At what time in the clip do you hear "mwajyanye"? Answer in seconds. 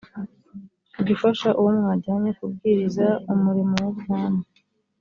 1.79-2.29